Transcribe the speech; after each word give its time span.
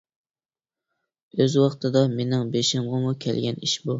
ئۆز 1.35 1.59
ۋاقتىدا 1.65 2.03
مېنىڭ 2.15 2.49
بېشىمغىمۇ 2.57 3.15
كەلگەن 3.27 3.63
ئىش 3.67 3.79
بۇ. 3.85 3.89